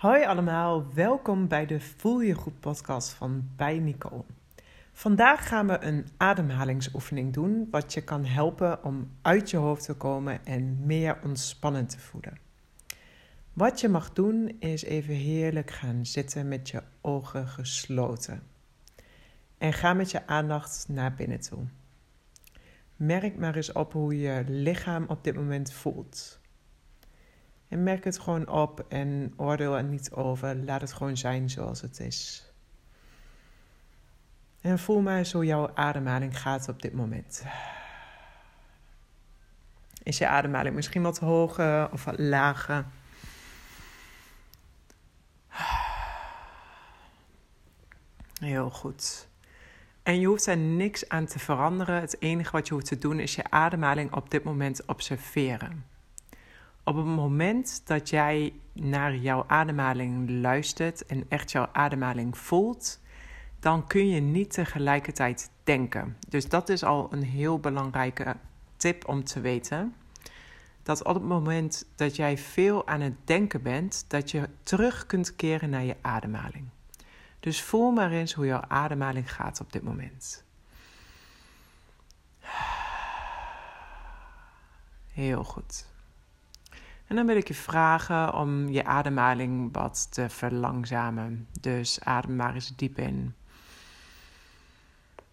[0.00, 4.24] Hoi allemaal, welkom bij de Voel je goed podcast van bij Nicole.
[4.92, 9.94] Vandaag gaan we een ademhalingsoefening doen, wat je kan helpen om uit je hoofd te
[9.94, 12.38] komen en meer ontspannen te voelen.
[13.52, 18.42] Wat je mag doen is even heerlijk gaan zitten met je ogen gesloten.
[19.58, 21.64] En ga met je aandacht naar binnen toe.
[22.96, 26.39] Merk maar eens op hoe je lichaam op dit moment voelt.
[27.70, 30.56] En merk het gewoon op en oordeel er niet over.
[30.56, 32.44] Laat het gewoon zijn zoals het is.
[34.60, 37.44] En voel maar hoe jouw ademhaling gaat op dit moment.
[40.02, 42.84] Is je ademhaling misschien wat hoger of wat lager?
[48.40, 49.28] Heel goed.
[50.02, 52.00] En je hoeft er niks aan te veranderen.
[52.00, 55.84] Het enige wat je hoeft te doen is je ademhaling op dit moment observeren.
[56.84, 63.00] Op het moment dat jij naar jouw ademhaling luistert en echt jouw ademhaling voelt,
[63.58, 66.16] dan kun je niet tegelijkertijd denken.
[66.28, 68.36] Dus dat is al een heel belangrijke
[68.76, 69.94] tip om te weten.
[70.82, 75.36] Dat op het moment dat jij veel aan het denken bent, dat je terug kunt
[75.36, 76.68] keren naar je ademhaling.
[77.40, 80.44] Dus voel maar eens hoe jouw ademhaling gaat op dit moment.
[85.12, 85.86] Heel goed.
[87.10, 91.48] En dan wil ik je vragen om je ademhaling wat te verlangzamen.
[91.60, 93.34] Dus adem maar eens diep in.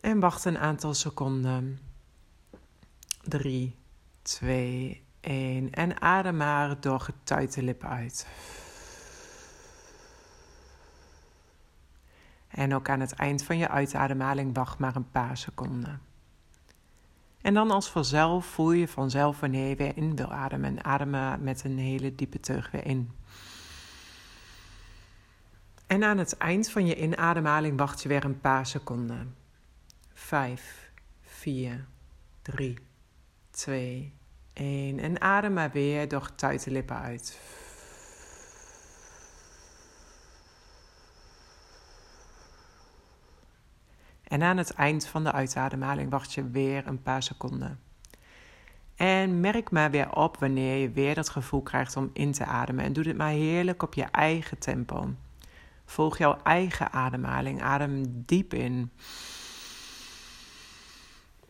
[0.00, 1.80] En wacht een aantal seconden.
[3.22, 3.76] 3,
[4.22, 5.72] 2, 1.
[5.72, 8.26] En adem maar door getuite lippen uit.
[12.48, 16.11] En ook aan het eind van je uitademhaling wacht maar een paar seconden.
[17.42, 20.76] En dan als vanzelf voel je vanzelf wanneer je weer in wil ademen.
[20.76, 23.10] En ademen met een hele diepe teug weer in.
[25.86, 29.34] En aan het eind van je inademhaling wacht je weer een paar seconden.
[30.12, 30.90] 5,
[31.22, 31.86] 4,
[32.42, 32.78] 3,
[33.50, 34.12] 2,
[34.52, 34.98] 1.
[34.98, 37.38] En adem maar weer door getuite lippen uit.
[44.32, 47.80] En aan het eind van de uitademhaling wacht je weer een paar seconden.
[48.94, 52.84] En merk maar weer op wanneer je weer dat gevoel krijgt om in te ademen.
[52.84, 55.14] En doe dit maar heerlijk op je eigen tempo.
[55.84, 57.62] Volg jouw eigen ademhaling.
[57.62, 58.90] Adem diep in.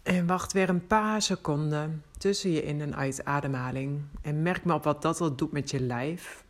[0.03, 4.03] En wacht weer een paar seconden tussen je in- en uitademhaling.
[4.23, 6.45] En merk maar op wat dat al doet met je lijf.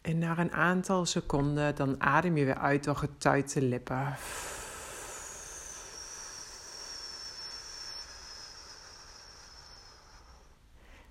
[0.00, 4.16] En na een aantal seconden dan adem je weer uit door getuite lippen.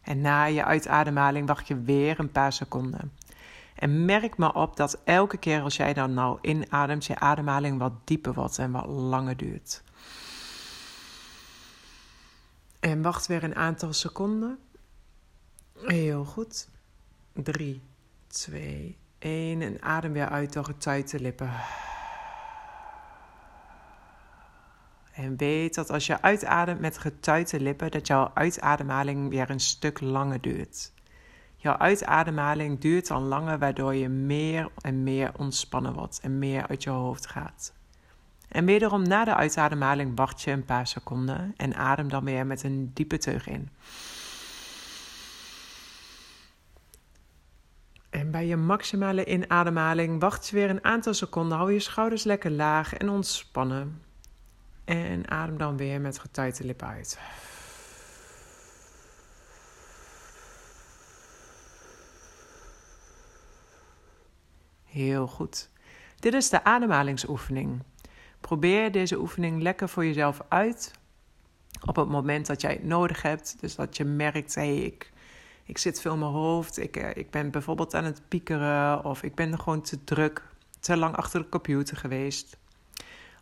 [0.04, 3.12] En na je uitademhaling wacht je weer een paar seconden.
[3.76, 7.94] En merk maar op dat elke keer als jij dan nou inademt, je ademhaling wat
[8.04, 9.84] dieper wordt en wat langer duurt.
[12.80, 14.60] En wacht weer een aantal seconden.
[15.78, 16.70] Heel goed.
[17.34, 17.82] 3,
[18.28, 19.62] 2, 1.
[19.62, 21.52] En adem weer uit door getuite lippen.
[25.14, 30.02] En weet dat als je uitademt met getuite lippen, dat jouw uitademhaling weer een stuk
[30.02, 30.92] langer duurt.
[31.56, 36.84] Jouw uitademhaling duurt dan langer, waardoor je meer en meer ontspannen wordt en meer uit
[36.84, 37.74] je hoofd gaat.
[38.48, 42.64] En wederom na de uitademhaling wacht je een paar seconden en adem dan weer met
[42.64, 43.70] een diepe teug in.
[48.10, 51.58] En bij je maximale inademhaling wacht je weer een aantal seconden.
[51.58, 54.02] Hou je schouders lekker laag en ontspannen.
[54.86, 57.20] En adem dan weer met getuite lippen uit.
[64.84, 65.70] Heel goed.
[66.20, 67.84] Dit is de ademhalingsoefening.
[68.40, 70.92] Probeer deze oefening lekker voor jezelf uit.
[71.86, 73.56] Op het moment dat jij het nodig hebt.
[73.60, 75.12] Dus dat je merkt, hé, hey, ik,
[75.64, 76.78] ik zit veel in mijn hoofd.
[76.78, 79.06] Ik, eh, ik ben bijvoorbeeld aan het piekeren.
[79.06, 80.44] Of ik ben gewoon te druk,
[80.80, 82.58] te lang achter de computer geweest.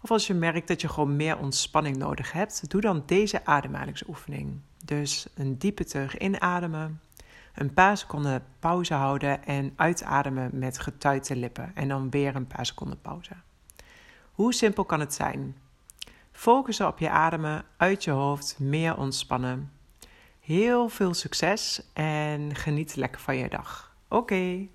[0.02, 4.60] Of als je merkt dat je gewoon meer ontspanning nodig hebt, doe dan deze ademhalingsoefening.
[4.86, 7.02] Dus een diepe teug inademen,
[7.56, 11.72] een paar seconden pauze houden en uitademen met getuite lippen.
[11.76, 13.34] En dan weer een paar seconden pauze.
[14.32, 15.56] Hoe simpel kan het zijn?
[16.32, 19.72] Focussen op je ademen uit je hoofd, meer ontspannen.
[20.40, 23.96] Heel veel succes en geniet lekker van je dag.
[24.08, 24.68] Oké,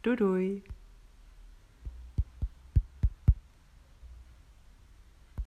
[0.00, 0.62] doei doei.